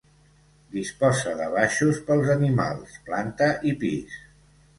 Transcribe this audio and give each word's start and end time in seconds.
Disposa 0.77 1.33
de 1.41 1.49
baixos 1.57 1.99
pels 2.07 2.33
animals, 2.37 2.97
planta 3.11 3.51
i 3.73 3.77
pis. 3.87 4.19